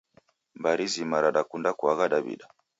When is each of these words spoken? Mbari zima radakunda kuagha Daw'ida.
Mbari 0.59 0.85
zima 0.93 1.17
radakunda 1.23 1.69
kuagha 1.79 2.05
Daw'ida. 2.11 2.45